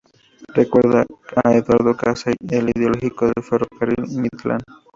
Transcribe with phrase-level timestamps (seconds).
[0.51, 1.05] Recuerda
[1.43, 4.63] a Eduardo Casey, el ideológico del Ferrocarril Midland